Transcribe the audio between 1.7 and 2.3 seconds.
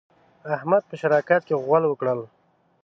وکړل.